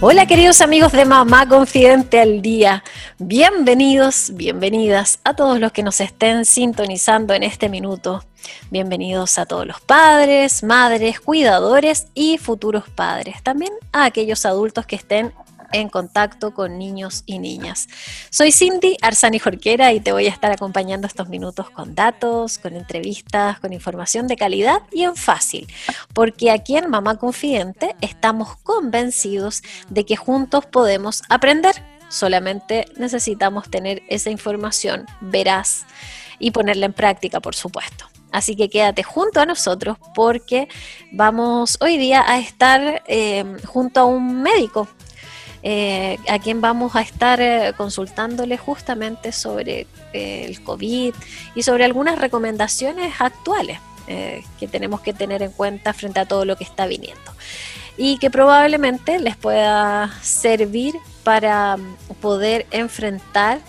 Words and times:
Hola 0.00 0.26
queridos 0.26 0.60
amigos 0.60 0.92
de 0.92 1.04
Mamá 1.04 1.48
Confidente 1.48 2.20
al 2.20 2.40
Día, 2.40 2.84
bienvenidos, 3.18 4.30
bienvenidas 4.34 5.18
a 5.24 5.34
todos 5.34 5.58
los 5.58 5.72
que 5.72 5.82
nos 5.82 6.00
estén 6.00 6.44
sintonizando 6.44 7.34
en 7.34 7.42
este 7.42 7.68
minuto. 7.68 8.24
Bienvenidos 8.70 9.40
a 9.40 9.46
todos 9.46 9.66
los 9.66 9.80
padres, 9.80 10.62
madres, 10.62 11.18
cuidadores 11.18 12.06
y 12.14 12.38
futuros 12.38 12.84
padres. 12.88 13.42
También 13.42 13.72
a 13.90 14.04
aquellos 14.04 14.46
adultos 14.46 14.86
que 14.86 14.94
estén 14.94 15.32
en 15.72 15.88
contacto 15.88 16.54
con 16.54 16.78
niños 16.78 17.22
y 17.26 17.38
niñas. 17.38 17.88
Soy 18.30 18.52
Cindy 18.52 18.96
Arzani 19.02 19.38
Jorquera 19.38 19.92
y 19.92 20.00
te 20.00 20.12
voy 20.12 20.26
a 20.26 20.30
estar 20.30 20.50
acompañando 20.50 21.06
estos 21.06 21.28
minutos 21.28 21.70
con 21.70 21.94
datos, 21.94 22.58
con 22.58 22.76
entrevistas, 22.76 23.60
con 23.60 23.72
información 23.72 24.26
de 24.26 24.36
calidad 24.36 24.82
y 24.92 25.02
en 25.02 25.16
fácil, 25.16 25.66
porque 26.12 26.50
aquí 26.50 26.76
en 26.76 26.90
Mamá 26.90 27.16
Confidente 27.16 27.96
estamos 28.00 28.56
convencidos 28.58 29.62
de 29.88 30.04
que 30.04 30.16
juntos 30.16 30.66
podemos 30.66 31.22
aprender. 31.28 31.82
Solamente 32.08 32.86
necesitamos 32.96 33.70
tener 33.70 34.02
esa 34.08 34.30
información 34.30 35.06
veraz 35.20 35.84
y 36.38 36.52
ponerla 36.52 36.86
en 36.86 36.92
práctica, 36.92 37.40
por 37.40 37.54
supuesto. 37.54 38.06
Así 38.30 38.56
que 38.56 38.68
quédate 38.68 39.02
junto 39.02 39.40
a 39.40 39.46
nosotros 39.46 39.96
porque 40.14 40.68
vamos 41.12 41.78
hoy 41.80 41.96
día 41.96 42.24
a 42.26 42.38
estar 42.38 43.02
eh, 43.06 43.44
junto 43.66 44.00
a 44.00 44.04
un 44.04 44.42
médico 44.42 44.86
eh, 45.62 46.18
a 46.28 46.38
quien 46.38 46.60
vamos 46.60 46.94
a 46.94 47.00
estar 47.00 47.40
eh, 47.40 47.72
consultándole 47.76 48.56
justamente 48.56 49.32
sobre 49.32 49.86
eh, 50.12 50.44
el 50.44 50.62
COVID 50.62 51.14
y 51.54 51.62
sobre 51.62 51.84
algunas 51.84 52.18
recomendaciones 52.18 53.20
actuales 53.20 53.80
que 54.58 54.66
tenemos 54.66 55.02
que 55.02 55.12
tener 55.12 55.42
en 55.42 55.50
cuenta 55.50 55.92
frente 55.92 56.18
a 56.18 56.24
todo 56.24 56.46
lo 56.46 56.56
que 56.56 56.64
está 56.64 56.86
viniendo 56.86 57.30
y 57.98 58.16
que 58.16 58.30
probablemente 58.30 59.18
les 59.18 59.36
pueda 59.36 60.10
servir 60.22 60.94
para 61.24 61.76
mm, 61.76 61.96
poder 62.22 62.66
enfrentar 62.70 63.60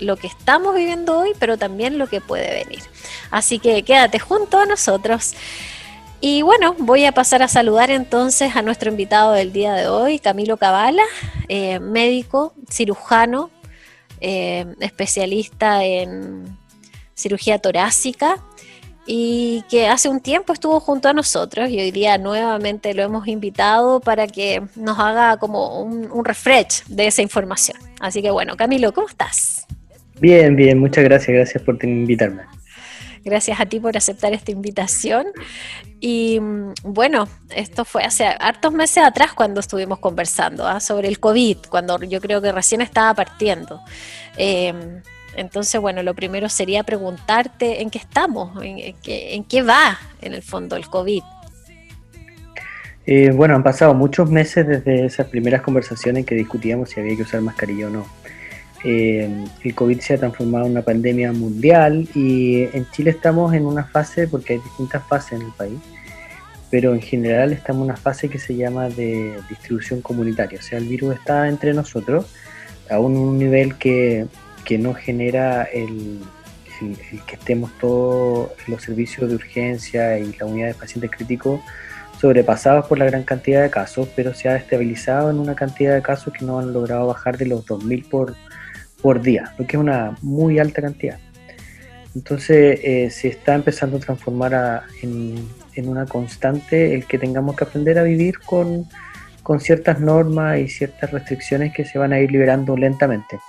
lo 0.00 0.16
que 0.16 0.26
estamos 0.26 0.74
viviendo 0.74 1.18
hoy, 1.18 1.30
pero 1.38 1.56
también 1.56 1.96
lo 1.96 2.08
que 2.08 2.20
puede 2.20 2.64
venir. 2.64 2.82
Así 3.30 3.58
que 3.58 3.82
quédate 3.84 4.18
junto 4.18 4.58
a 4.58 4.66
nosotros. 4.66 5.34
Y 6.26 6.40
bueno, 6.40 6.74
voy 6.78 7.04
a 7.04 7.12
pasar 7.12 7.42
a 7.42 7.48
saludar 7.48 7.90
entonces 7.90 8.56
a 8.56 8.62
nuestro 8.62 8.90
invitado 8.90 9.32
del 9.32 9.52
día 9.52 9.74
de 9.74 9.88
hoy, 9.88 10.18
Camilo 10.18 10.56
Cabala, 10.56 11.02
eh, 11.50 11.80
médico, 11.80 12.54
cirujano, 12.70 13.50
eh, 14.22 14.64
especialista 14.80 15.84
en 15.84 16.44
cirugía 17.12 17.58
torácica 17.58 18.38
y 19.06 19.64
que 19.68 19.86
hace 19.86 20.08
un 20.08 20.20
tiempo 20.20 20.54
estuvo 20.54 20.80
junto 20.80 21.10
a 21.10 21.12
nosotros 21.12 21.68
y 21.68 21.78
hoy 21.78 21.90
día 21.90 22.16
nuevamente 22.16 22.94
lo 22.94 23.02
hemos 23.02 23.28
invitado 23.28 24.00
para 24.00 24.26
que 24.26 24.62
nos 24.76 24.98
haga 24.98 25.36
como 25.36 25.82
un, 25.82 26.10
un 26.10 26.24
refresh 26.24 26.84
de 26.86 27.06
esa 27.06 27.20
información. 27.20 27.76
Así 28.00 28.22
que 28.22 28.30
bueno, 28.30 28.56
Camilo, 28.56 28.94
¿cómo 28.94 29.08
estás? 29.08 29.66
Bien, 30.20 30.56
bien, 30.56 30.78
muchas 30.78 31.04
gracias, 31.04 31.36
gracias 31.36 31.62
por 31.62 31.84
invitarme. 31.84 32.53
Gracias 33.24 33.58
a 33.58 33.66
ti 33.66 33.80
por 33.80 33.96
aceptar 33.96 34.32
esta 34.34 34.50
invitación. 34.50 35.26
Y 35.98 36.38
mm, 36.40 36.74
bueno, 36.82 37.26
esto 37.54 37.84
fue 37.84 38.04
hace 38.04 38.26
hartos 38.26 38.72
meses 38.72 39.02
atrás 39.02 39.32
cuando 39.32 39.60
estuvimos 39.60 39.98
conversando 39.98 40.66
¿ah? 40.66 40.80
sobre 40.80 41.08
el 41.08 41.18
COVID, 41.18 41.58
cuando 41.70 41.98
yo 42.02 42.20
creo 42.20 42.42
que 42.42 42.52
recién 42.52 42.82
estaba 42.82 43.14
partiendo. 43.14 43.80
Em, 44.36 45.00
entonces, 45.36 45.80
bueno, 45.80 46.02
lo 46.02 46.14
primero 46.14 46.48
sería 46.48 46.82
preguntarte 46.84 47.80
en 47.80 47.90
qué 47.90 47.98
estamos, 47.98 48.62
en, 48.62 48.94
qué, 49.44 49.62
va 49.62 49.98
en 50.20 50.34
el 50.34 50.42
fondo 50.42 50.76
el 50.76 50.86
COVID. 50.86 51.22
Eh, 53.06 53.30
bueno, 53.32 53.54
han 53.54 53.62
pasado 53.62 53.94
muchos 53.94 54.30
meses 54.30 54.66
desde 54.66 55.06
esas 55.06 55.26
primeras 55.28 55.62
conversaciones 55.62 56.24
que 56.24 56.34
discutíamos 56.34 56.90
si 56.90 57.00
había 57.00 57.16
que 57.16 57.22
usar 57.22 57.40
mascarilla 57.40 57.88
o 57.88 57.90
no. 57.90 58.06
Eh, 58.84 59.46
el 59.62 59.74
COVID 59.74 59.98
se 60.00 60.14
ha 60.14 60.18
transformado 60.18 60.66
en 60.66 60.72
una 60.72 60.82
pandemia 60.82 61.32
mundial 61.32 62.06
y 62.14 62.64
en 62.64 62.86
Chile 62.90 63.10
estamos 63.10 63.54
en 63.54 63.64
una 63.64 63.84
fase, 63.84 64.28
porque 64.28 64.54
hay 64.54 64.58
distintas 64.58 65.02
fases 65.08 65.40
en 65.40 65.46
el 65.46 65.52
país, 65.52 65.78
pero 66.70 66.92
en 66.92 67.00
general 67.00 67.54
estamos 67.54 67.80
en 67.80 67.90
una 67.90 67.96
fase 67.96 68.28
que 68.28 68.38
se 68.38 68.54
llama 68.54 68.90
de 68.90 69.38
distribución 69.48 70.02
comunitaria, 70.02 70.58
o 70.58 70.62
sea, 70.62 70.78
el 70.78 70.86
virus 70.86 71.14
está 71.14 71.48
entre 71.48 71.72
nosotros 71.72 72.26
a 72.90 72.98
un 72.98 73.38
nivel 73.38 73.76
que, 73.76 74.26
no 74.78 74.92
genera 74.92 75.64
el, 75.64 76.20
que 77.26 77.36
estemos 77.36 77.70
todos 77.78 78.50
los 78.66 78.82
servicios 78.82 79.30
de 79.30 79.36
urgencia 79.36 80.18
y 80.18 80.34
la 80.38 80.44
unidad 80.44 80.68
de 80.68 80.74
pacientes 80.74 81.10
críticos 81.10 81.60
sobrepasados 82.20 82.86
por 82.86 82.98
la 82.98 83.06
gran 83.06 83.22
cantidad 83.22 83.62
de 83.62 83.70
casos, 83.70 84.08
pero 84.14 84.34
se 84.34 84.48
ha 84.48 84.56
estabilizado 84.56 85.30
en 85.30 85.38
una 85.38 85.54
cantidad 85.54 85.94
de 85.94 86.02
casos 86.02 86.32
que 86.32 86.44
no 86.44 86.58
han 86.58 86.72
logrado 86.72 87.06
bajar 87.06 87.38
de 87.38 87.46
los 87.46 87.66
2.000 87.66 88.08
por, 88.08 88.34
por 89.04 89.20
día, 89.20 89.52
lo 89.58 89.66
que 89.66 89.76
es 89.76 89.80
una 89.82 90.16
muy 90.22 90.58
alta 90.58 90.80
cantidad. 90.80 91.18
Entonces 92.14 92.80
eh, 92.82 93.10
se 93.10 93.28
está 93.28 93.54
empezando 93.54 93.98
a 93.98 94.00
transformar 94.00 94.84
en, 95.02 95.46
una 95.76 96.06
constante 96.06 96.94
el 96.94 97.04
que 97.04 97.18
tengamos 97.18 97.54
que 97.54 97.64
aprender 97.64 97.98
a 97.98 98.02
vivir 98.02 98.38
con, 98.38 98.88
ciertas 99.58 100.00
normas 100.00 100.58
y 100.58 100.68
ciertas 100.68 101.10
restricciones 101.10 101.74
que 101.74 101.84
se 101.84 101.98
van 101.98 102.14
a 102.14 102.18
ir 102.18 102.32
liberando 102.32 102.78
lentamente. 102.78 103.40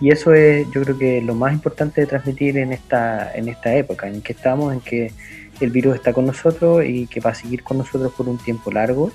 Y 0.00 0.10
eso 0.10 0.34
es 0.34 0.66
yo 0.74 0.82
creo 0.82 0.98
que 0.98 1.22
lo 1.22 1.36
más 1.36 1.52
importante 1.52 2.00
de 2.00 2.08
transmitir 2.08 2.58
en 2.58 2.72
esta, 2.72 3.32
en 3.32 3.48
esta 3.48 3.72
época, 3.76 4.08
en 4.08 4.22
que 4.22 4.32
estamos, 4.32 4.72
en 4.72 4.80
que 4.80 5.12
el 5.60 5.70
virus 5.70 5.94
está 5.94 6.12
con 6.12 6.26
nosotros 6.26 6.84
y 6.84 7.06
que 7.06 7.20
va 7.20 7.30
a 7.30 7.34
seguir 7.36 7.62
con 7.62 7.78
nosotros 7.78 8.12
por 8.12 8.28
un 8.28 8.38
tiempo 8.38 8.72
largo 8.72 9.12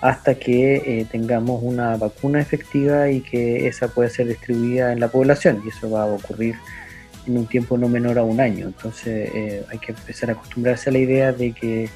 hasta 0.00 0.34
que 0.34 0.76
eh, 0.76 1.06
tengamos 1.10 1.60
una 1.62 1.96
vacuna 1.96 2.40
efectiva 2.40 3.10
y 3.10 3.20
que 3.20 3.66
esa 3.66 3.88
pueda 3.88 4.08
ser 4.08 4.28
distribuida 4.28 4.92
en 4.92 5.00
la 5.00 5.08
población 5.08 5.62
y 5.64 5.68
eso 5.68 5.90
va 5.90 6.02
a 6.02 6.06
ocurrir 6.06 6.56
en 7.26 7.36
un 7.36 7.46
tiempo 7.46 7.76
no 7.76 7.88
menor 7.88 8.18
a 8.18 8.22
un 8.22 8.40
año. 8.40 8.66
Entonces 8.66 9.30
eh, 9.34 9.64
hay 9.70 9.78
que 9.78 9.92
empezar 9.92 10.30
a 10.30 10.32
acostumbrarse 10.32 10.88
a 10.88 10.92
la 10.92 10.98
idea 10.98 11.32
de 11.32 11.52
que 11.52 11.90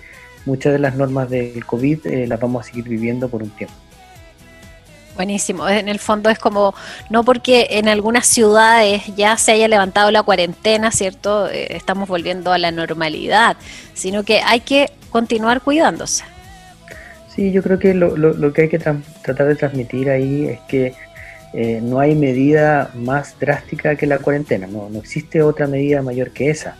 muchas 0.45 0.75
de 0.75 0.79
las 0.79 0.95
normas 0.97 1.31
del 1.31 1.65
COVID 1.65 2.07
eh, 2.07 2.27
las 2.27 2.39
vamos 2.39 2.67
a 2.67 2.69
seguir 2.69 2.85
viviendo 2.85 3.29
por 3.29 3.43
un 3.43 3.51
tiempo. 3.51 3.75
Buenísimo, 5.17 5.69
en 5.69 5.89
el 5.89 6.01
fondo 6.01 6.29
es 6.29 6.41
como, 6.41 6.75
no 7.09 7.23
porque 7.23 7.69
en 7.71 7.89
algunas 7.89 8.27
ciudades 8.27 9.05
ya 9.15 9.37
se 9.37 9.53
haya 9.53 9.69
levantado 9.69 10.11
la 10.11 10.25
cuarentena, 10.25 10.91
¿cierto? 10.91 11.49
estamos 11.49 12.09
volviendo 12.09 12.53
a 12.53 12.59
la 12.59 12.73
normalidad, 12.73 13.57
sino 13.95 14.25
que 14.25 14.41
hay 14.41 14.59
que 14.59 14.91
continuar 15.11 15.61
cuidándose. 15.61 16.25
Sí, 17.35 17.51
yo 17.51 17.65
creo 17.65 17.81
que 17.81 17.95
lo, 17.95 18.17
lo, 18.17 18.53
que 18.53 18.63
hay 18.63 18.69
que 18.69 18.79
tratar 18.79 19.49
de 19.49 19.57
transmitir 19.57 20.09
ahí 20.09 20.47
es 20.47 20.61
que 20.69 20.95
eh, 21.53 21.81
no 21.83 21.99
hay 21.99 22.15
medida 22.15 22.93
más 22.95 23.39
drástica 23.41 23.97
que 23.97 24.07
la 24.07 24.19
cuarentena, 24.19 24.69
no, 24.69 24.89
no 24.89 25.01
existe 25.01 25.43
otra 25.43 25.67
medida 25.67 26.01
mayor 26.01 26.31
que 26.31 26.51
esa. 26.51 26.77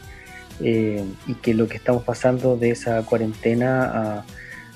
Eh, 0.61 1.05
y 1.27 1.35
que 1.35 1.53
lo 1.53 1.67
que 1.67 1.77
estamos 1.77 2.05
pasando 2.05 2.57
de 2.57 2.71
esa 2.71 3.03
cuarentena 3.03 4.25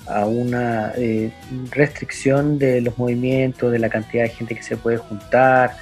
a, 0.05 0.25
una 0.25 0.91
eh, 0.97 1.31
restricción 1.71 2.57
de 2.59 2.81
los 2.81 2.97
movimientos, 2.97 3.71
de 3.71 3.79
la 3.79 3.89
cantidad 3.89 4.23
de 4.23 4.29
gente 4.29 4.55
que 4.55 4.63
se 4.63 4.75
puede 4.75 4.97
juntar. 4.97 5.77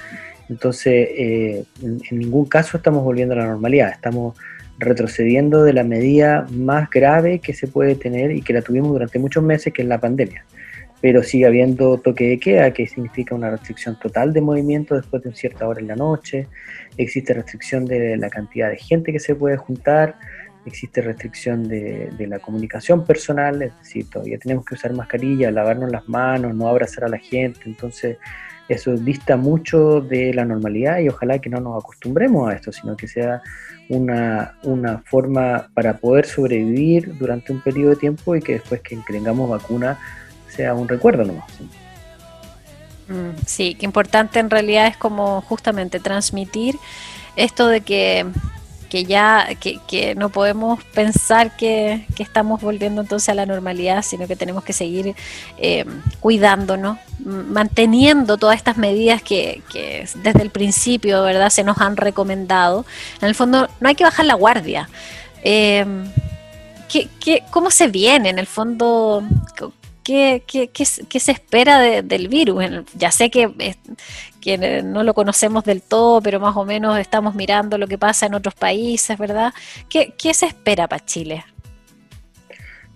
Entonces, 0.48 1.08
en, 1.16 1.66
en, 1.82 2.18
ningún 2.18 2.44
caso 2.44 2.76
estamos 2.76 3.02
volviendo 3.02 3.34
a 3.34 3.38
la 3.38 3.46
normalidad, 3.46 3.90
estamos 3.90 4.36
retrocediendo 4.78 5.64
de 5.64 5.72
la 5.72 5.84
medida 5.84 6.46
más 6.50 6.88
grave 6.88 7.40
que 7.40 7.52
se 7.52 7.66
puede 7.66 7.96
tener 7.96 8.30
y 8.30 8.42
que 8.42 8.52
la 8.52 8.62
tuvimos 8.62 8.90
durante 8.92 9.18
muchos 9.18 9.42
meses, 9.42 9.72
que 9.72 9.82
es 9.82 9.88
la 9.88 10.00
pandemia. 10.00 10.44
Pero 11.00 11.22
sigue 11.22 11.46
habiendo 11.46 11.98
toque 11.98 12.28
de 12.28 12.38
queda, 12.38 12.72
que 12.72 12.86
significa 12.86 13.34
una 13.34 13.50
restricción 13.50 13.98
total 13.98 14.32
de 14.32 14.40
movimiento 14.40 14.96
después 14.96 15.22
de 15.22 15.32
cierta 15.32 15.68
hora 15.68 15.80
en 15.80 15.88
la 15.88 15.96
noche. 15.96 16.46
Existe 16.96 17.34
restricción 17.34 17.84
de 17.84 18.16
la 18.16 18.30
cantidad 18.30 18.70
de 18.70 18.76
gente 18.76 19.12
que 19.12 19.20
se 19.20 19.34
puede 19.34 19.56
juntar. 19.56 20.16
Existe 20.66 21.00
restricción 21.00 21.68
de, 21.68 22.10
de 22.16 22.26
la 22.26 22.40
comunicación 22.40 23.04
personal, 23.04 23.62
es 23.62 23.76
decir, 23.78 24.10
todavía 24.10 24.38
tenemos 24.38 24.64
que 24.64 24.74
usar 24.74 24.92
mascarilla, 24.92 25.50
lavarnos 25.50 25.90
las 25.90 26.08
manos, 26.08 26.54
no 26.54 26.68
abrazar 26.68 27.04
a 27.04 27.08
la 27.08 27.18
gente. 27.18 27.60
Entonces, 27.64 28.18
eso 28.68 28.92
dista 28.92 29.36
mucho 29.36 30.00
de 30.00 30.34
la 30.34 30.44
normalidad 30.44 30.98
y 30.98 31.08
ojalá 31.08 31.38
que 31.38 31.48
no 31.48 31.60
nos 31.60 31.82
acostumbremos 31.82 32.50
a 32.50 32.54
esto, 32.54 32.72
sino 32.72 32.96
que 32.96 33.08
sea 33.08 33.42
una, 33.88 34.56
una 34.62 34.98
forma 34.98 35.68
para 35.74 35.96
poder 35.96 36.26
sobrevivir 36.26 37.16
durante 37.18 37.52
un 37.52 37.60
periodo 37.60 37.90
de 37.90 37.96
tiempo 37.96 38.36
y 38.36 38.42
que 38.42 38.54
después 38.54 38.82
que 38.82 38.96
tengamos 39.06 39.48
vacuna 39.48 39.98
sea 40.48 40.74
un 40.74 40.88
recuerdo 40.88 41.24
nomás. 41.24 41.46
Mm, 43.08 43.40
sí, 43.46 43.74
qué 43.74 43.86
importante 43.86 44.38
en 44.38 44.50
realidad 44.50 44.86
es 44.86 44.96
como 44.96 45.40
justamente 45.40 45.98
transmitir 45.98 46.76
esto 47.36 47.68
de 47.68 47.80
que, 47.80 48.26
ya 48.90 49.48
que, 49.60 50.14
no 50.16 50.30
podemos 50.30 50.82
pensar 50.84 51.56
que, 51.56 52.06
estamos 52.18 52.60
volviendo 52.60 53.02
entonces 53.02 53.28
a 53.28 53.34
la 53.34 53.46
normalidad, 53.46 54.02
sino 54.02 54.26
que 54.26 54.36
tenemos 54.36 54.64
que 54.64 54.72
seguir 54.72 55.14
eh, 55.58 55.84
cuidándonos, 56.20 56.98
manteniendo 57.18 58.38
todas 58.38 58.56
estas 58.56 58.76
medidas 58.76 59.22
que, 59.22 59.62
desde 60.22 60.42
el 60.42 60.50
principio, 60.50 61.22
¿verdad?, 61.22 61.50
se 61.50 61.64
nos 61.64 61.78
han 61.78 61.96
recomendado. 61.96 62.84
En 63.20 63.28
el 63.28 63.34
fondo, 63.34 63.68
no 63.80 63.88
hay 63.88 63.94
que 63.94 64.04
bajar 64.04 64.26
la 64.26 64.34
guardia. 64.34 64.88
Eh, 65.42 65.84
cómo 67.50 67.70
se 67.70 67.88
viene 67.88 68.30
en 68.30 68.38
el 68.38 68.46
fondo? 68.46 69.22
¿Qué, 70.08 70.40
se 71.20 71.32
espera 71.32 72.02
del 72.02 72.28
virus? 72.28 72.64
Ya 72.94 73.10
sé 73.10 73.28
que, 73.28 73.76
que 74.40 74.82
no 74.82 75.02
lo 75.02 75.12
conocemos 75.12 75.64
del 75.64 75.82
todo, 75.82 76.22
pero 76.22 76.40
más 76.40 76.56
o 76.56 76.64
menos 76.64 76.98
estamos 76.98 77.34
mirando 77.34 77.76
lo 77.76 77.86
que 77.86 77.98
pasa 77.98 78.24
en 78.24 78.32
otros 78.32 78.54
países, 78.54 79.18
¿verdad? 79.18 79.52
¿Qué, 79.90 80.14
se 80.32 80.46
espera 80.46 80.88
para 80.88 81.04
Chile? 81.04 81.44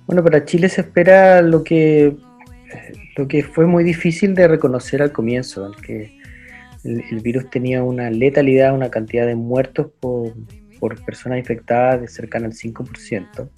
Bueno, 0.07 0.25
para 0.25 0.43
Chile 0.47 0.71
se 0.71 0.81
espera 0.81 1.43
lo 1.43 1.63
que, 1.63 2.17
lo 3.19 3.29
que 3.29 3.43
fue 3.43 3.67
muy 3.67 3.85
difícil 3.85 4.35
de 4.35 4.49
reconocer 4.49 5.03
al 5.03 5.13
comienzo, 5.13 5.71
que 5.83 6.19
el, 6.83 7.21
virus 7.21 7.51
tenía 7.51 7.83
una 7.83 8.09
letalidad, 8.09 8.75
una 8.75 8.91
cantidad 8.91 9.27
de 9.27 9.37
muertos 9.37 9.89
por, 10.01 10.33
por 10.81 11.05
personas 11.05 11.39
infectadas 11.39 12.01
de 12.01 12.09
cercana 12.09 12.47
al 12.47 12.55
5%. 12.55 13.51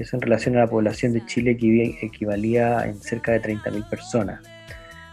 Eso 0.00 0.16
en 0.16 0.22
relación 0.22 0.56
a 0.56 0.60
la 0.60 0.66
población 0.66 1.12
de 1.12 1.24
Chile 1.26 1.56
que 1.56 1.98
equivalía 2.00 2.86
en 2.86 3.00
cerca 3.00 3.32
de 3.32 3.42
30.000 3.42 3.88
personas. 3.88 4.40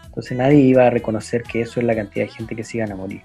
Entonces 0.06 0.36
nadie 0.36 0.60
iba 0.60 0.86
a 0.86 0.90
reconocer 0.90 1.42
que 1.42 1.60
eso 1.60 1.78
es 1.78 1.86
la 1.86 1.94
cantidad 1.94 2.24
de 2.24 2.32
gente 2.32 2.56
que 2.56 2.64
se 2.64 2.82
a 2.82 2.86
morir. 2.96 3.20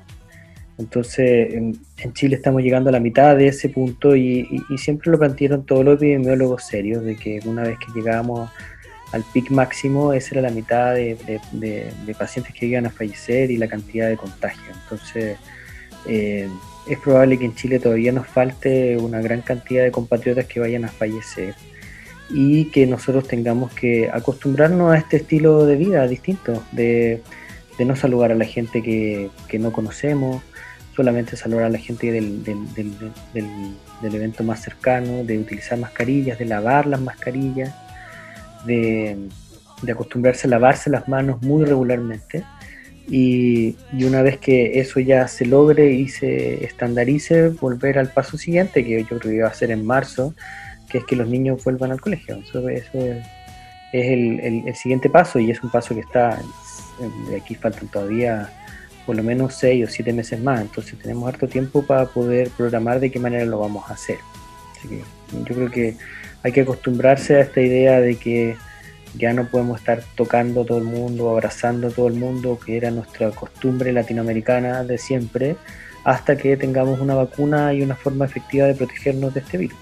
Entonces 0.78 1.54
en, 1.54 1.80
Chile 2.14 2.36
estamos 2.36 2.62
llegando 2.62 2.90
a 2.90 2.92
la 2.92 3.00
mitad 3.00 3.38
de 3.38 3.48
ese 3.48 3.70
punto 3.70 4.14
y, 4.16 4.46
siempre 4.78 5.10
lo 5.10 5.18
plantearon 5.18 5.66
todos 5.66 5.86
los 5.86 5.96
epidemiólogos 5.96 6.64
serios 6.66 7.04
de 7.04 7.16
que 7.16 7.40
una 7.46 7.64
vez 7.64 7.78
que 7.80 7.98
llegábamos 7.98 8.52
al 9.14 9.24
pic 9.32 9.50
máximo, 9.50 10.12
esa 10.12 10.36
era 10.36 10.42
la 10.42 10.50
mitad 10.50 10.96
de, 10.96 11.18
pacientes 12.18 12.54
que 12.54 12.66
iban 12.66 12.88
a 12.88 12.90
fallecer 12.90 13.52
y 13.52 13.58
la 13.58 13.68
cantidad 13.68 14.10
de 14.10 14.18
contagios. 14.18 14.76
Entonces, 14.84 15.38
eh, 16.08 16.50
es 16.88 17.00
probable 17.00 17.38
que 17.40 17.46
en 17.46 17.56
Chile 17.56 17.80
todavía 17.80 18.12
nos 18.12 18.28
falte 18.28 18.98
una 18.98 19.22
gran 19.22 19.42
cantidad 19.42 19.84
de 19.84 19.92
compatriotas 19.92 20.46
que 20.46 20.60
vayan 20.60 20.86
a 20.86 20.90
fallecer 20.90 21.56
y 22.30 22.66
que 22.66 22.86
nosotros 22.88 23.28
tengamos 23.28 23.72
que 23.74 24.10
acostumbrarnos 24.12 24.94
a 24.94 24.98
este 24.98 25.18
estilo 25.18 25.66
de 25.66 25.76
vida 25.76 26.08
distinto, 26.08 26.64
de, 26.72 27.22
no 27.80 27.96
saludar 27.96 28.32
a 28.32 28.36
la 28.36 28.46
gente 28.46 28.82
que, 28.82 29.30
no 29.60 29.72
conocemos, 29.72 30.42
solamente 30.96 31.36
saludar 31.36 31.66
a 31.66 31.70
la 31.70 31.78
gente 31.78 32.12
del, 32.12 32.44
evento 34.02 34.44
más 34.44 34.62
cercano, 34.62 35.24
de 35.24 35.38
utilizar 35.38 35.78
mascarillas, 35.78 36.40
de 36.40 36.46
lavar 36.46 36.88
las 36.88 37.02
mascarillas, 37.02 37.74
de 38.66 39.30
acostumbrarse 39.92 40.48
a 40.48 40.50
lavarse 40.50 40.90
las 40.90 41.08
manos 41.08 41.42
muy 41.42 41.66
regularmente 41.66 42.44
y, 43.08 43.76
una 43.94 44.22
vez 44.22 44.38
que 44.38 44.80
eso 44.80 45.00
ya 45.00 45.28
se 45.28 45.46
logre 45.46 45.92
y 45.92 46.08
se 46.08 46.64
estandarice, 46.64 47.50
volver 47.50 48.00
al 48.00 48.10
paso 48.10 48.38
siguiente, 48.38 48.84
que 48.84 49.04
yo 49.04 49.20
creo 49.20 49.34
que 49.34 49.42
va 49.42 49.50
a 49.50 49.54
ser 49.54 49.72
en 49.72 49.86
marzo, 49.86 50.34
que 50.90 51.00
es 51.00 51.06
que 51.06 51.16
los 51.16 51.28
niños 51.28 51.64
vuelvan 51.64 51.92
al 51.92 52.02
colegio. 52.02 52.38
Eso, 52.38 52.68
es, 52.70 52.86
el, 53.94 54.76
siguiente 54.76 55.10
paso 55.10 55.40
y 55.40 55.52
es 55.52 55.62
un 55.64 55.70
paso 55.70 55.94
que 55.94 56.02
está, 56.02 56.42
de 57.30 57.38
aquí 57.38 57.56
faltan 57.56 57.88
todavía 57.90 58.50
por 59.06 59.16
lo 59.18 59.24
menos 59.24 59.56
seis 59.56 59.86
o 59.86 59.92
siete 59.92 60.14
meses 60.14 60.40
más, 60.40 60.62
entonces 60.62 60.98
tenemos 60.98 61.28
harto 61.28 61.48
tiempo 61.48 61.84
para 61.84 62.06
poder 62.06 62.50
programar 62.52 63.02
de 63.02 63.12
qué 63.12 63.20
manera 63.20 63.44
lo 63.46 63.60
vamos 63.60 63.90
a 63.90 63.94
hacer. 63.94 64.18
Así 64.72 64.88
que 64.88 65.02
yo 65.46 65.56
creo 65.56 65.70
que 65.70 65.98
hay 66.42 66.52
que 66.54 66.62
acostumbrarse 66.62 67.36
a 67.36 67.42
esta 67.42 67.60
idea 67.60 68.00
de 68.00 68.16
que 68.16 68.56
ya 69.16 69.34
no 69.34 69.46
podemos 69.46 69.80
estar 69.80 70.04
tocando 70.16 70.62
a 70.62 70.66
todo 70.66 70.78
el 70.78 70.86
mundo, 70.86 71.30
abrazando 71.30 71.88
a 71.88 71.92
todo 71.92 72.08
el 72.08 72.16
mundo, 72.16 72.60
que 72.64 72.78
era 72.78 72.92
nuestra 72.92 73.32
costumbre 73.32 73.94
latinoamericana 73.94 74.84
de 74.84 74.98
siempre, 74.98 75.56
hasta 76.04 76.36
que 76.36 76.58
tengamos 76.58 77.00
una 77.00 77.16
vacuna 77.16 77.74
y 77.74 77.82
una 77.82 77.96
forma 77.96 78.26
efectiva 78.26 78.66
de 78.68 78.76
protegernos 78.76 79.34
de 79.34 79.40
este 79.40 79.58
virus. 79.58 79.78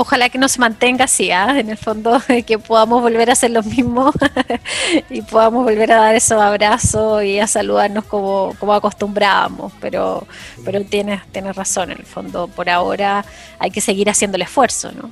Ojalá 0.00 0.28
que 0.28 0.38
no 0.38 0.48
se 0.48 0.60
mantenga 0.60 1.06
así, 1.06 1.32
¿ah? 1.32 1.58
en 1.58 1.70
el 1.70 1.76
fondo, 1.76 2.22
que 2.46 2.58
podamos 2.58 3.02
volver 3.02 3.30
a 3.30 3.32
hacer 3.32 3.50
lo 3.50 3.64
mismo 3.64 4.12
y 5.10 5.22
podamos 5.22 5.64
volver 5.64 5.90
a 5.90 5.96
dar 5.96 6.14
esos 6.14 6.40
abrazos 6.40 7.24
y 7.24 7.40
a 7.40 7.48
saludarnos 7.48 8.04
como, 8.04 8.54
como 8.60 8.74
acostumbrábamos. 8.74 9.72
Pero, 9.80 10.24
pero 10.64 10.84
tienes, 10.84 11.26
tienes 11.32 11.56
razón, 11.56 11.90
en 11.90 11.98
el 11.98 12.06
fondo, 12.06 12.46
por 12.46 12.70
ahora 12.70 13.24
hay 13.58 13.72
que 13.72 13.80
seguir 13.80 14.08
haciendo 14.08 14.36
el 14.36 14.42
esfuerzo, 14.42 14.92
¿no? 14.92 15.10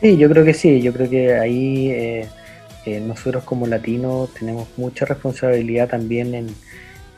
Sí, 0.00 0.16
yo 0.16 0.28
creo 0.30 0.44
que 0.44 0.54
sí, 0.54 0.80
yo 0.80 0.92
creo 0.92 1.10
que 1.10 1.34
ahí 1.34 1.90
eh, 1.90 2.28
eh, 2.86 3.00
nosotros 3.00 3.42
como 3.42 3.66
latinos 3.66 4.32
tenemos 4.32 4.68
mucha 4.76 5.04
responsabilidad 5.04 5.88
también 5.88 6.54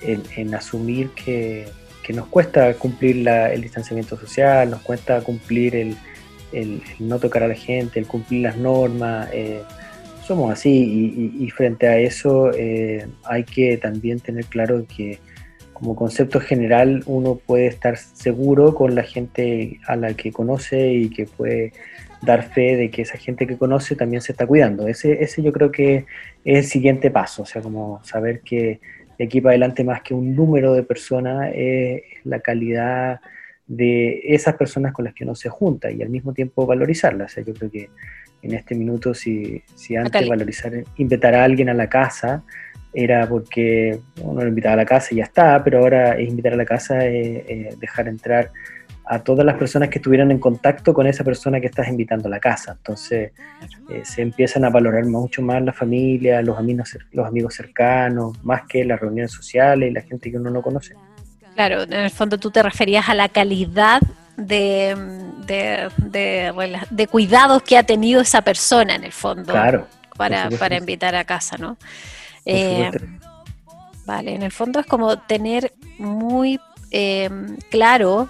en, 0.01 0.55
asumir 0.55 1.11
que, 1.11 1.69
nos 2.15 2.27
cuesta 2.27 2.75
cumplir 2.75 3.29
el 3.29 3.63
distanciamiento 3.63 4.19
social, 4.19 4.69
nos 4.69 4.81
cuesta 4.81 5.21
cumplir 5.21 5.77
el, 5.77 6.83
no 6.99 7.21
tocar 7.21 7.45
a 7.45 7.49
la 7.49 7.55
gente, 7.55 8.01
el 8.01 8.07
cumplir 8.09 8.43
las 8.43 8.57
normas. 8.57 9.29
Eh, 9.33 9.63
somos 10.27 10.51
así 10.53 11.37
y, 11.39 11.51
frente 11.51 11.87
a 11.87 11.99
eso 11.99 12.51
hay 13.25 13.45
que 13.45 13.77
también 13.77 14.19
tener 14.19 14.47
claro 14.47 14.87
que 14.93 15.21
como 15.73 15.95
concepto 15.95 16.41
general 16.41 17.05
uno 17.07 17.37
puede 17.37 17.67
estar 17.67 17.97
seguro 17.97 18.75
con 18.75 18.95
la 18.97 19.05
gente 19.05 19.79
a 19.87 19.95
la 19.95 20.15
que 20.15 20.33
conoce 20.33 20.93
y 20.93 21.11
que 21.11 21.27
puede 21.27 21.73
dar 22.23 22.43
fe 22.43 22.77
de 22.77 22.91
que 22.91 23.03
esa 23.03 23.19
gente 23.19 23.47
que 23.47 23.57
conoce 23.57 23.97
también 23.97 24.21
se 24.23 24.33
está 24.33 24.47
cuidando. 24.47 24.87
Ese, 24.87 25.23
ese 25.23 25.43
yo 25.43 25.53
creo 25.53 25.71
que 25.71 26.07
es 26.45 26.59
el 26.59 26.65
siguiente 26.65 27.11
paso, 27.11 27.43
o 27.43 27.47
sea, 27.47 27.63
como 27.63 28.03
saber 28.05 28.41
que 28.41 28.81
de 29.19 29.25
aquí 29.25 29.41
para 29.41 29.53
adelante 29.53 29.85
más 29.85 30.03
que 30.03 30.15
un 30.15 30.35
número 30.35 30.75
de 30.75 30.83
personas 30.83 31.51
es 31.55 32.03
la 32.25 32.41
calidad 32.41 33.21
de 33.67 34.21
esas 34.25 34.57
personas 34.57 34.93
con 34.93 35.05
las 35.05 35.15
que 35.15 35.25
uno 35.25 35.35
se 35.35 35.49
junta 35.49 35.91
y 35.91 36.03
al 36.03 36.09
mismo 36.09 36.33
tiempo 36.33 36.67
valorizarlas. 36.67 37.33
O 37.33 37.35
sea, 37.35 37.45
yo 37.45 37.55
creo 37.55 37.71
que 37.71 37.91
en 38.43 38.55
este 38.55 38.75
minuto, 38.75 39.15
si, 39.15 39.63
si 39.75 39.97
antes 39.97 40.29
valorizar, 40.29 40.73
invitar 40.97 41.35
a 41.35 41.45
alguien 41.45 41.69
a 41.69 41.75
la 41.75 41.89
casa, 41.89 42.43
era 42.93 43.29
porque 43.29 44.01
uno 44.23 44.43
lo 44.43 44.49
invitaba 44.49 44.75
a 44.75 44.79
la 44.79 44.87
casa 44.87 45.09
y 45.13 45.19
ya 45.19 45.25
está, 45.25 45.63
pero 45.63 45.79
ahora 45.79 46.19
es 46.19 46.29
invitar 46.29 46.55
a 46.55 46.57
la 46.57 46.65
casa, 46.65 47.05
es, 47.07 47.79
dejar 47.79 48.09
entrar 48.09 48.51
a 49.11 49.19
todas 49.19 49.45
las 49.45 49.57
personas 49.57 49.89
que 49.89 49.99
estuvieran 49.99 50.31
en 50.31 50.39
contacto 50.39 50.95
con 50.95 51.05
esa 51.05 51.25
persona 51.25 51.61
que 51.61 51.67
estás 51.67 51.89
invitando 51.89 52.29
a 52.29 52.31
la 52.31 52.39
casa. 52.39 52.77
Entonces 52.79 53.33
eh, 53.89 54.03
se 54.05 54.23
empiezan 54.23 54.65
a 54.65 54.71
valorar 54.71 55.05
mucho 55.05 55.43
más 55.43 55.61
la 55.65 55.73
familia, 55.73 56.41
los 56.43 56.57
amigos, 56.57 56.97
los 57.11 57.27
amigos 57.27 57.55
cercanos, 57.55 58.41
más 58.45 58.63
que 58.69 58.85
las 58.85 59.01
reuniones 59.01 59.33
sociales 59.33 59.91
y 59.91 59.93
la 59.93 60.03
gente 60.03 60.31
que 60.31 60.37
uno 60.37 60.49
no 60.51 60.63
conoce. 60.63 60.95
Claro, 61.57 61.83
en 61.83 61.93
el 61.93 62.11
fondo 62.11 62.39
tú 62.39 62.53
te 62.53 62.63
referías 62.63 63.09
a 63.09 63.17
la 63.17 63.29
calidad 63.29 64.01
de, 64.37 64.97
de, 66.07 67.07
cuidados 67.11 67.65
que 67.65 67.77
ha 67.77 67.83
tenido 67.83 68.21
esa 68.21 68.43
persona 68.43 68.95
en 68.95 69.03
el 69.03 69.13
fondo. 69.13 69.53
Claro. 69.53 69.89
Para, 70.17 70.51
para 70.51 70.77
invitar 70.77 71.17
a 71.17 71.25
casa, 71.25 71.57
¿no? 71.59 71.77
Eh, 72.45 72.93
vale, 74.07 74.37
en 74.37 74.45
el 74.45 74.53
fondo 74.53 74.79
es 74.79 74.87
como 74.87 75.19
tener 75.19 75.73
muy 75.99 76.61
eh, 76.93 77.29
claro 77.71 78.29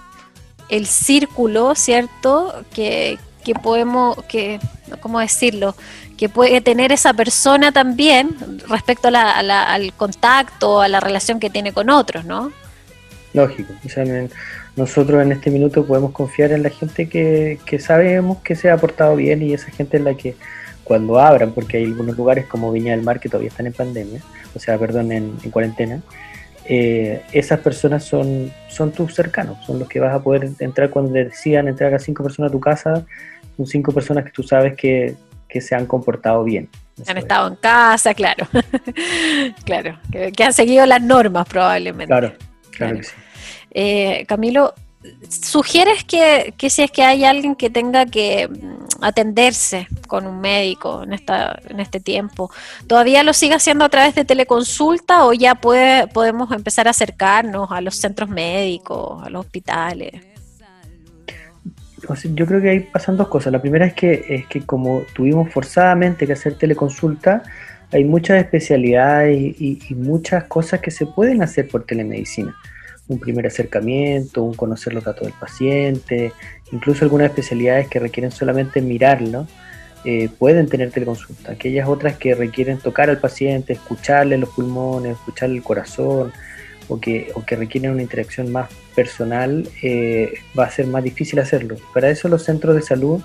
el 0.70 0.86
círculo, 0.86 1.74
¿cierto? 1.74 2.64
Que, 2.72 3.18
podemos, 3.62 4.22
que, 4.24 4.60
¿cómo 5.00 5.18
decirlo? 5.18 5.74
Que 6.16 6.28
puede 6.28 6.60
tener 6.60 6.92
esa 6.92 7.12
persona 7.12 7.72
también 7.72 8.36
respecto 8.68 9.08
al 9.12 9.92
contacto, 9.96 10.80
a 10.80 10.88
la 10.88 11.00
relación 11.00 11.40
que 11.40 11.50
tiene 11.50 11.72
con 11.72 11.90
otros, 11.90 12.24
¿no? 12.24 12.52
Lógico. 13.32 13.72
O 13.84 13.88
sea, 13.88 14.04
nosotros 14.76 15.22
en 15.22 15.32
este 15.32 15.50
minuto 15.50 15.84
podemos 15.84 16.12
confiar 16.12 16.52
en 16.52 16.62
la 16.62 16.70
gente 16.70 17.08
que, 17.08 17.58
sabemos 17.80 18.38
que 18.38 18.54
se 18.54 18.70
ha 18.70 18.76
portado 18.76 19.16
bien 19.16 19.42
y 19.42 19.52
esa 19.52 19.70
gente 19.70 19.96
es 19.96 20.02
la 20.02 20.14
que 20.14 20.36
cuando 20.84 21.18
abran, 21.18 21.52
porque 21.52 21.76
hay 21.76 21.84
algunos 21.84 22.16
lugares 22.16 22.46
como 22.46 22.72
Viña 22.72 22.92
del 22.92 23.04
Mar 23.04 23.20
que 23.20 23.28
todavía 23.28 23.50
están 23.50 23.66
en 23.66 23.72
pandemia, 23.72 24.20
o 24.56 24.58
sea, 24.58 24.76
perdón, 24.76 25.12
en 25.12 25.36
cuarentena, 25.52 26.02
eh, 26.72 27.22
esas 27.32 27.58
personas 27.58 28.04
son, 28.04 28.52
son 28.68 28.92
tus 28.92 29.12
cercanos, 29.12 29.58
son 29.66 29.80
los 29.80 29.88
que 29.88 29.98
vas 29.98 30.14
a 30.14 30.22
poder 30.22 30.48
entrar 30.60 30.88
cuando 30.88 31.10
decidan 31.10 31.66
entrar 31.66 31.92
a 31.92 31.98
cinco 31.98 32.22
personas 32.22 32.50
a 32.50 32.52
tu 32.52 32.60
casa, 32.60 33.04
son 33.56 33.66
cinco 33.66 33.90
personas 33.90 34.24
que 34.24 34.30
tú 34.30 34.44
sabes 34.44 34.76
que, 34.76 35.16
se 35.60 35.74
han 35.74 35.84
comportado 35.84 36.44
bien. 36.44 36.68
han 37.08 37.18
estado 37.18 37.48
en 37.48 37.56
casa, 37.56 38.14
claro, 38.14 38.46
claro, 39.64 39.98
que, 40.12 40.44
han 40.44 40.52
seguido 40.52 40.86
las 40.86 41.02
normas 41.02 41.48
probablemente. 41.48 42.06
Claro, 42.06 42.34
claro, 42.70 42.98
que 42.98 43.02
sí. 43.02 43.14
Eh, 43.72 44.24
Camilo, 44.28 44.72
¿sugieres 45.28 46.04
que, 46.04 46.54
que, 46.56 46.70
si 46.70 46.82
es 46.82 46.90
que 46.90 47.02
hay 47.02 47.24
alguien 47.24 47.54
que 47.54 47.70
tenga 47.70 48.06
que 48.06 48.48
mm, 48.48 49.02
atenderse 49.04 49.88
con 50.06 50.26
un 50.26 50.40
médico 50.40 51.02
en, 51.02 51.12
esta, 51.12 51.58
en 51.68 51.80
este 51.80 52.00
tiempo, 52.00 52.50
¿todavía 52.86 53.22
lo 53.22 53.32
sigue 53.32 53.54
haciendo 53.54 53.84
a 53.84 53.88
través 53.88 54.14
de 54.14 54.24
teleconsulta 54.24 55.26
o 55.26 55.32
ya 55.32 55.54
puede, 55.54 56.06
podemos 56.08 56.50
empezar 56.52 56.86
a 56.86 56.90
acercarnos 56.90 57.70
a 57.70 57.80
los 57.80 57.96
centros 57.96 58.28
médicos, 58.28 59.22
a 59.24 59.30
los 59.30 59.46
hospitales? 59.46 60.30
yo 62.34 62.46
creo 62.46 62.60
que 62.60 62.70
ahí 62.70 62.80
pasan 62.80 63.16
dos 63.16 63.28
cosas. 63.28 63.52
La 63.52 63.60
primera 63.60 63.86
es 63.86 63.94
que, 63.94 64.24
es 64.28 64.46
que 64.46 64.62
como 64.62 65.02
tuvimos 65.14 65.52
forzadamente 65.52 66.26
que 66.26 66.32
hacer 66.32 66.54
teleconsulta, 66.54 67.42
hay 67.92 68.04
muchas 68.04 68.38
especialidades 68.38 69.36
y, 69.60 69.94
muchas 69.94 70.44
cosas 70.44 70.80
que 70.80 70.90
se 70.90 71.06
pueden 71.06 71.42
hacer 71.42 71.68
por 71.68 71.84
telemedicina. 71.84 72.56
Un 73.10 73.18
primer 73.18 73.46
acercamiento, 73.46 74.42
un 74.42 74.54
conocer 74.54 74.94
los 74.94 75.04
datos 75.04 75.26
del 75.26 75.34
paciente, 75.38 76.32
incluso 76.72 77.04
algunas 77.04 77.28
especialidades 77.28 77.88
que 77.88 77.98
requieren 77.98 78.30
solamente 78.30 78.80
mirarlo, 78.80 79.46
eh, 80.04 80.28
pueden 80.38 80.68
tener 80.68 80.90
teleconsulta. 80.90 81.52
Aquellas 81.52 81.88
otras 81.88 82.16
que 82.16 82.34
requieren 82.34 82.78
tocar 82.78 83.10
al 83.10 83.18
paciente, 83.18 83.74
escucarle 83.74 84.38
los 84.38 84.48
pulmones, 84.50 85.12
escucharle 85.12 85.56
el 85.56 85.62
corazón, 85.62 86.32
o 86.88 87.00
que, 87.00 87.30
o 87.34 87.44
que 87.44 87.56
requieren 87.56 87.92
una 87.92 88.02
interacción 88.02 88.50
más 88.50 88.68
personal, 88.94 89.68
eh, 89.82 90.34
va 90.58 90.64
a 90.64 90.70
ser 90.70 90.86
más 90.86 91.04
difícil 91.04 91.38
hacerlo. 91.38 91.76
Para 91.94 92.10
eso 92.10 92.28
los 92.28 92.44
centros 92.44 92.74
de 92.74 92.82
salud 92.82 93.22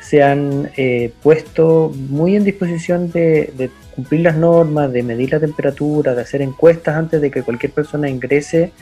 se 0.00 0.22
han 0.22 0.70
eh, 0.76 1.12
puesto 1.22 1.92
muy 1.94 2.36
en 2.36 2.44
disposición 2.44 3.10
de, 3.10 3.70
cumplir 3.94 4.22
las 4.22 4.36
normas, 4.36 4.92
de 4.92 5.02
medir 5.02 5.32
la 5.32 5.40
temperatura, 5.40 6.14
de 6.14 6.22
hacer 6.22 6.42
encuestas 6.42 6.96
antes 6.96 7.20
de 7.20 7.30
que 7.30 7.42
cualquier 7.42 7.72
persona 7.72 8.10
ingrese, 8.10 8.72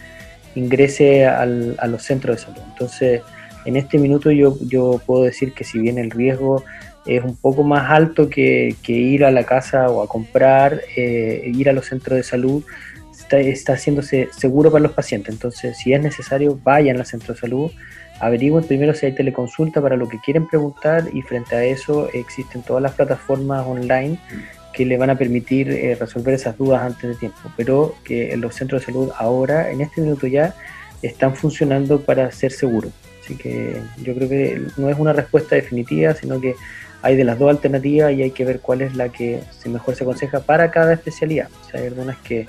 ingrese 0.55 1.27
a 1.27 1.47
los 1.47 2.03
centros 2.03 2.37
de 2.37 2.43
salud. 2.43 2.63
Entonces, 2.73 3.23
en 3.65 3.77
este 3.77 3.99
minuto 3.99 4.31
yo, 4.31 4.57
yo 4.61 5.01
puedo 5.07 5.25
decir 5.25 5.53
que 5.55 5.65
si 5.65 5.79
bien 5.79 5.99
el 5.99 6.11
riesgo 6.11 6.65
es 7.07 7.23
un 7.23 7.37
poco 7.37 7.63
más 7.63 7.91
alto 7.91 8.29
que, 8.29 8.77
ir 8.87 9.25
a 9.25 9.31
la 9.31 9.45
casa 9.45 9.89
o 9.89 10.03
a 10.03 10.09
comprar, 10.09 10.81
eh, 10.97 11.51
ir 11.53 11.69
a 11.69 11.73
los 11.73 11.87
centros 11.87 12.17
de 12.17 12.23
salud, 12.23 12.65
está, 13.41 13.73
haciéndose 13.73 14.29
seguro 14.37 14.71
para 14.71 14.83
los 14.83 14.93
pacientes. 14.93 15.33
Entonces, 15.33 15.77
si 15.79 15.93
es 15.93 16.03
necesario, 16.03 16.59
vayan 16.63 16.99
al 16.99 17.07
centro 17.07 17.35
de 17.35 17.41
salud, 17.41 17.71
averigüen 18.21 18.65
primero 18.65 18.95
si 18.95 19.07
hay 19.07 19.13
teleconsulta 19.13 19.81
para 19.81 19.97
lo 19.97 20.09
que 20.09 20.19
quieren 20.21 20.47
preguntar 20.47 21.09
y 21.13 21.23
frente 21.23 21.57
a 21.57 21.65
eso 21.65 22.09
existen 22.13 22.63
todas 22.63 22.83
las 22.83 22.93
plataformas 22.93 23.67
online 23.67 24.19
que 24.73 24.87
le 24.87 24.97
van 24.97 25.11
a 25.11 25.19
permitir 25.19 25.71
eh, 25.71 25.97
resolver 25.99 26.35
esas 26.35 26.57
dudas 26.57 26.83
antes 26.83 27.11
de 27.11 27.17
tiempo. 27.17 27.38
Pero 27.57 27.95
que 28.05 28.37
los 28.37 28.55
centros 28.55 28.83
de 28.83 28.87
salud 28.87 29.11
ahora, 29.17 29.71
en 29.71 29.81
este 29.81 30.00
minuto 30.00 30.26
ya, 30.26 30.55
están 31.02 31.35
funcionando 31.35 32.00
para 32.00 32.31
ser 32.31 32.52
seguros. 32.52 32.93
Así 33.23 33.37
que 33.37 33.76
yo 34.02 34.14
creo 34.14 34.29
que 34.29 34.62
no 34.76 34.88
es 34.88 34.99
una 34.99 35.12
respuesta 35.12 35.55
definitiva, 35.55 36.14
sino 36.14 36.41
que 36.41 36.55
hay 37.02 37.17
de 37.17 37.25
las 37.25 37.38
dos 37.38 37.50
alternativas 37.50 38.12
y 38.12 38.23
hay 38.23 38.31
que 38.31 38.45
ver 38.45 38.61
cuál 38.61 38.81
es 38.81 38.95
la 38.95 39.11
que 39.11 39.41
mejor 39.67 39.95
se 39.95 40.05
aconseja 40.05 40.41
para 40.41 40.71
cada 40.71 40.93
especialidad. 40.93 41.49
O 41.61 41.71
sea, 41.71 41.81
hay 41.81 41.88
algunas 41.88 42.17
que 42.19 42.47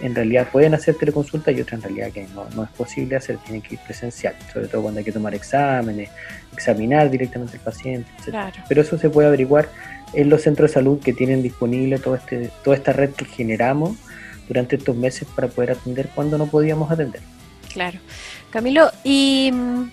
en 0.00 0.14
realidad 0.14 0.48
pueden 0.52 0.74
hacer 0.74 0.94
teleconsulta 0.94 1.50
y 1.50 1.60
otras 1.60 1.80
en 1.80 1.82
realidad 1.82 2.12
que 2.12 2.26
no, 2.34 2.62
es 2.62 2.70
posible 2.70 3.16
hacer, 3.16 3.36
tienen 3.38 3.60
que 3.62 3.74
ir 3.74 3.80
presencial, 3.80 4.34
sobre 4.52 4.68
todo 4.68 4.82
cuando 4.82 4.98
hay 4.98 5.04
que 5.04 5.12
tomar 5.12 5.34
exámenes, 5.34 6.10
examinar 6.52 7.10
directamente 7.10 7.56
al 7.56 7.64
paciente, 7.64 8.08
etc. 8.20 8.54
Pero 8.68 8.82
eso 8.82 8.96
se 8.96 9.10
puede 9.10 9.26
averiguar 9.26 9.68
en 10.12 10.28
los 10.28 10.42
centros 10.42 10.70
de 10.70 10.74
salud 10.74 11.00
que 11.00 11.12
tienen 11.12 11.42
disponible 11.42 11.98
todo 11.98 12.14
este, 12.14 12.50
toda 12.64 12.76
esta 12.76 12.92
red 12.92 13.10
que 13.10 13.24
generamos 13.24 13.96
durante 14.46 14.76
estos 14.76 14.96
meses 14.96 15.28
para 15.34 15.48
poder 15.48 15.72
atender 15.72 16.10
cuando 16.14 16.38
no 16.38 16.46
podíamos 16.46 16.90
atender. 16.90 17.20
Claro. 17.72 17.98
Camilo, 18.50 18.90
¿y 19.04 19.50
mm, 19.52 19.90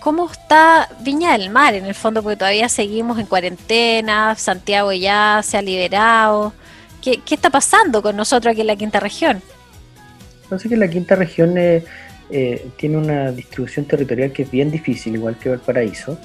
cómo 0.00 0.30
está 0.30 0.88
Viña 1.00 1.36
del 1.36 1.50
Mar 1.50 1.74
en 1.74 1.84
el 1.84 1.94
fondo? 1.94 2.22
Porque 2.22 2.36
todavía 2.36 2.68
seguimos 2.68 3.18
en 3.18 3.26
cuarentena, 3.26 4.34
Santiago 4.36 4.92
ya 4.92 5.40
se 5.42 5.58
ha 5.58 5.62
liberado. 5.62 6.52
¿Qué, 7.02 7.20
está 7.28 7.50
pasando 7.50 8.00
con 8.00 8.16
nosotros 8.16 8.52
aquí 8.52 8.60
en 8.60 8.68
la 8.68 8.76
quinta 8.76 9.00
región? 9.00 9.42
Sé 10.56 10.68
que 10.68 10.76
la 10.76 10.88
quinta 10.88 11.16
región 11.16 11.56
eh, 11.58 11.82
eh, 12.30 12.68
tiene 12.76 12.98
una 12.98 13.32
distribución 13.32 13.86
territorial 13.86 14.32
que 14.32 14.42
es 14.42 14.50
bien 14.50 14.70
difícil, 14.70 15.14
igual 15.14 15.36
que 15.38 15.48
Valparaíso, 15.48 16.18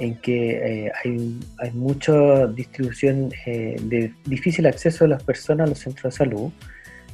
en 0.00 0.16
que 0.16 0.86
eh, 0.86 0.92
hay, 1.04 1.38
hay, 1.58 1.70
mucha 1.72 2.46
distribución 2.48 3.28
de 3.46 4.12
difícil 4.24 4.66
acceso 4.66 5.04
de 5.04 5.10
las 5.10 5.22
personas 5.22 5.66
a 5.66 5.70
los 5.70 5.78
centros 5.78 6.12
de 6.12 6.16
salud. 6.16 6.50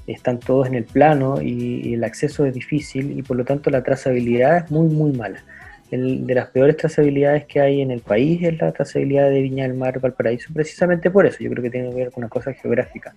Están 0.06 0.38
todos 0.38 0.68
en 0.68 0.76
el 0.76 0.84
plano 0.84 1.42
y 1.42 1.94
el 1.94 2.04
acceso 2.04 2.46
es 2.46 2.54
difícil 2.54 3.18
y 3.18 3.22
por 3.22 3.36
lo 3.36 3.44
tanto 3.44 3.70
la 3.70 3.82
trazabilidad 3.82 4.64
es 4.64 4.70
muy, 4.70 4.88
muy 4.88 5.12
mala 5.12 5.42
de 5.90 6.34
las 6.34 6.48
peores 6.48 6.76
trazabilidades 6.76 7.44
que 7.46 7.60
hay 7.60 7.80
en 7.80 7.90
el 7.90 8.00
país 8.00 8.42
es 8.42 8.58
la 8.60 8.72
trazabilidad 8.72 9.30
de 9.30 9.40
Viña 9.40 9.64
del 9.64 9.74
Mar, 9.74 10.00
Valparaíso, 10.00 10.52
precisamente 10.52 11.10
por 11.10 11.26
eso. 11.26 11.38
Yo 11.40 11.50
creo 11.50 11.62
que 11.62 11.70
tiene 11.70 11.90
que 11.90 11.96
ver 11.96 12.10
con 12.10 12.24
una 12.24 12.28
cosa 12.28 12.52
geográfica. 12.52 13.14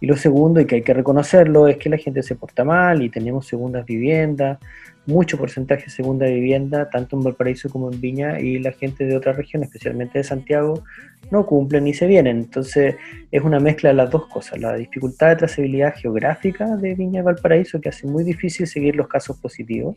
Y 0.00 0.06
lo 0.06 0.16
segundo, 0.16 0.60
y 0.60 0.66
que 0.66 0.76
hay 0.76 0.82
que 0.82 0.94
reconocerlo, 0.94 1.66
es 1.66 1.76
que 1.76 1.88
la 1.88 1.96
gente 1.96 2.22
se 2.22 2.36
porta 2.36 2.62
mal 2.62 3.02
y 3.02 3.08
tenemos 3.08 3.48
segundas 3.48 3.84
viviendas, 3.84 4.58
mucho 5.08 5.38
porcentaje 5.38 5.84
de 5.84 5.90
segunda 5.90 6.26
vivienda, 6.26 6.90
tanto 6.90 7.16
en 7.16 7.22
Valparaíso 7.22 7.70
como 7.70 7.90
en 7.90 7.98
Viña, 7.98 8.40
y 8.40 8.58
la 8.58 8.72
gente 8.72 9.06
de 9.06 9.16
otras 9.16 9.36
regiones, 9.36 9.68
especialmente 9.68 10.18
de 10.18 10.24
Santiago, 10.24 10.84
no 11.30 11.46
cumplen 11.46 11.84
ni 11.84 11.94
se 11.94 12.06
vienen. 12.06 12.36
Entonces 12.36 12.94
es 13.32 13.42
una 13.42 13.58
mezcla 13.58 13.88
de 13.88 13.94
las 13.96 14.10
dos 14.10 14.26
cosas, 14.26 14.60
la 14.60 14.76
dificultad 14.76 15.30
de 15.30 15.36
trazabilidad 15.36 15.94
geográfica 15.96 16.76
de 16.76 16.94
Viña 16.94 17.20
y 17.20 17.22
Valparaíso, 17.22 17.80
que 17.80 17.88
hace 17.88 18.06
muy 18.06 18.22
difícil 18.22 18.66
seguir 18.66 18.96
los 18.96 19.08
casos 19.08 19.38
positivos, 19.38 19.96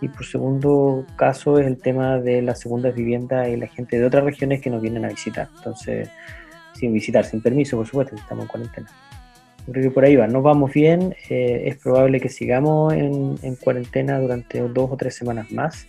y 0.00 0.06
por 0.06 0.24
segundo 0.24 1.04
caso 1.16 1.58
es 1.58 1.66
el 1.66 1.78
tema 1.78 2.20
de 2.20 2.40
las 2.40 2.60
segundas 2.60 2.94
viviendas 2.94 3.48
y 3.48 3.56
la 3.56 3.66
gente 3.66 3.98
de 3.98 4.06
otras 4.06 4.22
regiones 4.22 4.60
que 4.60 4.70
nos 4.70 4.80
vienen 4.80 5.04
a 5.04 5.08
visitar. 5.08 5.48
Entonces, 5.56 6.08
sin 6.74 6.92
visitar, 6.92 7.24
sin 7.24 7.40
permiso, 7.40 7.76
por 7.76 7.86
supuesto, 7.86 8.14
estamos 8.14 8.44
en 8.44 8.48
cuarentena. 8.48 8.88
Creo 9.70 9.92
por 9.92 10.04
ahí 10.04 10.16
va, 10.16 10.26
no 10.26 10.42
vamos 10.42 10.72
bien, 10.72 11.16
eh, 11.30 11.64
es 11.66 11.76
probable 11.76 12.20
que 12.20 12.28
sigamos 12.28 12.92
en, 12.92 13.56
cuarentena 13.56 14.18
durante 14.18 14.60
dos 14.60 14.90
o 14.90 14.96
tres 14.96 15.14
semanas 15.14 15.50
más 15.50 15.86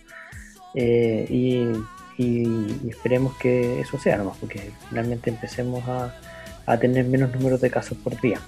eh, 0.74 1.26
y, 1.28 1.66
esperemos 2.88 3.36
que 3.36 3.80
eso 3.80 3.98
sea 3.98 4.16
nomás, 4.16 4.38
porque 4.38 4.70
finalmente 4.88 5.28
empecemos 5.28 5.86
a, 5.86 6.14
a 6.64 6.78
tener 6.78 7.04
menos 7.04 7.30
números 7.34 7.60
de 7.60 7.70
casos 7.70 7.98
por 7.98 8.18
día. 8.22 8.40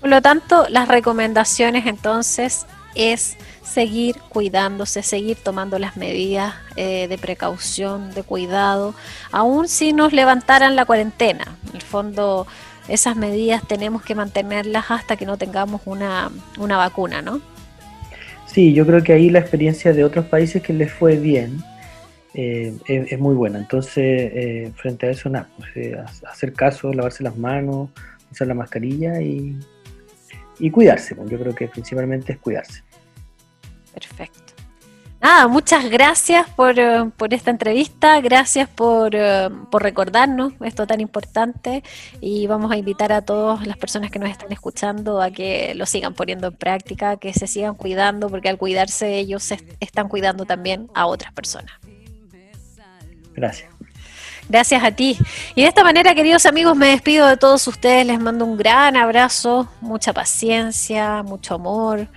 Por 0.00 0.08
lo 0.08 0.22
tanto, 0.22 0.66
las 0.70 0.88
recomendaciones 0.88 1.84
entonces 1.86 2.66
es 2.94 3.36
seguir 3.62 4.16
cuidándose, 4.28 5.02
seguir 5.02 5.36
tomando 5.36 5.78
las 5.78 5.96
medidas 5.96 6.54
eh, 6.76 7.06
de 7.08 7.18
precaución, 7.18 8.12
de 8.14 8.22
cuidado, 8.22 8.94
aun 9.30 9.68
si 9.68 9.92
nos 9.92 10.12
levantaran 10.12 10.74
la 10.74 10.84
cuarentena. 10.84 11.56
En 11.68 11.76
el 11.76 11.82
fondo, 11.82 12.46
esas 12.88 13.16
medidas 13.16 13.66
tenemos 13.66 14.02
que 14.02 14.14
mantenerlas 14.14 14.90
hasta 14.90 15.16
que 15.16 15.26
no 15.26 15.36
tengamos 15.36 15.82
una, 15.84 16.30
vacuna, 16.56 17.22
¿no? 17.22 17.40
Sí, 18.46 18.72
yo 18.72 18.86
creo 18.86 19.02
que 19.02 19.12
ahí 19.12 19.30
la 19.30 19.40
experiencia 19.40 19.92
de 19.92 20.04
otros 20.04 20.26
países 20.26 20.62
que 20.62 20.72
les 20.72 20.90
fue 20.90 21.16
bien 21.16 21.62
eh, 22.34 22.74
es, 22.86 23.18
muy 23.18 23.34
buena. 23.34 23.58
Entonces, 23.58 24.30
eh, 24.34 24.72
frente 24.74 25.06
a 25.06 25.10
eso, 25.10 25.28
nada, 25.28 25.48
pues, 25.56 25.96
hacer 26.26 26.54
caso, 26.54 26.92
lavarse 26.92 27.22
las 27.22 27.36
manos, 27.36 27.90
usar 28.32 28.48
la 28.48 28.54
mascarilla 28.54 29.20
y, 29.20 29.58
y 30.58 30.70
cuidarse. 30.70 31.14
Pues, 31.14 31.30
yo 31.30 31.38
creo 31.38 31.54
que 31.54 31.68
principalmente 31.68 32.32
es 32.32 32.38
cuidarse. 32.38 32.82
Perfecto. 33.92 34.47
Nada, 35.20 35.48
muchas 35.48 35.90
gracias 35.90 36.48
por, 36.50 36.78
eh, 36.78 37.10
esta 37.30 37.50
entrevista, 37.50 38.20
gracias 38.20 38.68
por, 38.68 39.16
eh, 39.16 39.48
por, 39.68 39.82
recordarnos 39.82 40.52
esto 40.60 40.86
tan 40.86 41.00
importante 41.00 41.82
y 42.20 42.46
vamos 42.46 42.70
a 42.70 42.76
invitar 42.76 43.12
a 43.12 43.22
todas 43.22 43.66
las 43.66 43.76
personas 43.76 44.12
que 44.12 44.20
nos 44.20 44.30
están 44.30 44.52
escuchando 44.52 45.20
a 45.20 45.32
que 45.32 45.74
lo 45.74 45.86
sigan 45.86 46.14
poniendo 46.14 46.46
en 46.46 46.54
práctica, 46.54 47.16
que 47.16 47.32
se 47.32 47.48
sigan 47.48 47.74
cuidando, 47.74 48.28
porque 48.28 48.48
al 48.48 48.58
cuidarse 48.58 49.18
ellos 49.18 49.42
se 49.42 49.58
están 49.80 50.08
cuidando 50.08 50.44
también 50.44 50.88
a 50.94 51.06
otras 51.06 51.32
personas. 51.32 51.72
Gracias. 53.34 53.70
Gracias 54.48 54.82
a 54.82 54.90
ti. 54.92 55.18
Y 55.54 55.62
de 55.62 55.68
esta 55.68 55.84
manera, 55.84 56.14
queridos 56.14 56.46
amigos, 56.46 56.76
me 56.76 56.88
despido 56.88 57.26
de 57.26 57.36
todos 57.36 57.66
ustedes, 57.66 58.06
les 58.06 58.18
mando 58.18 58.44
un 58.44 58.56
gran 58.56 58.96
abrazo, 58.96 59.68
mucha 59.80 60.12
paciencia, 60.12 61.22
mucho 61.22 61.54
amor 61.54 62.08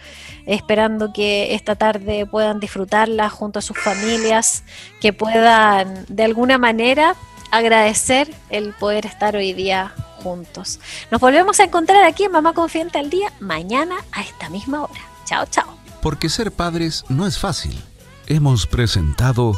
esperando 0.46 1.14
que 1.14 1.54
esta 1.56 1.76
tarde 1.76 2.26
puedan 2.26 2.60
disfrutarla 2.60 3.30
junto 3.30 3.60
a 3.60 3.62
sus 3.62 3.78
familias, 3.78 4.64
que 5.00 5.14
puedan 5.14 6.06
de 6.08 6.24
alguna 6.24 6.58
manera 6.58 7.16
agradecer 7.52 8.34
el 8.50 8.74
poder 8.74 9.06
estar 9.06 9.36
hoy 9.36 9.54
día 9.54 9.94
juntos. 10.24 10.80
Nos 11.10 11.20
volvemos 11.20 11.60
a 11.60 11.64
encontrar 11.64 12.04
aquí 12.06 12.24
en 12.24 12.32
Mamá 12.32 12.54
Confiante 12.54 13.00
al 13.00 13.10
Día 13.10 13.32
mañana 13.40 13.96
a 14.12 14.22
esta 14.22 14.50
misma 14.50 14.84
hora. 14.84 15.02
Chao, 15.26 15.46
chao. 15.50 15.78
Porque 16.02 16.30
ser 16.30 16.52
padres 16.52 17.04
no 17.10 17.28
es 17.28 17.38
fácil. 17.38 17.80
Hemos 18.28 18.66
presentado 18.66 19.58